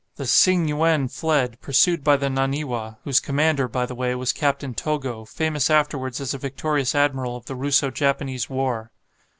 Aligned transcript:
The 0.15 0.25
"Tsing 0.25 0.67
Yuen" 0.67 1.09
fled, 1.09 1.61
pursued 1.61 2.03
by 2.03 2.17
the 2.17 2.25
"Naniwa," 2.27 2.97
whose 3.03 3.19
commander, 3.19 3.67
by 3.67 3.85
the 3.85 3.93
way, 3.93 4.15
was 4.15 4.33
Captain 4.33 4.73
Togo, 4.73 5.25
famous 5.25 5.69
afterwards 5.69 6.19
as 6.19 6.31
the 6.31 6.39
victorious 6.39 6.95
admiral 6.95 7.35
of 7.37 7.45
the 7.45 7.55
Russo 7.55 7.91
Japanese 7.91 8.49
War. 8.49 8.89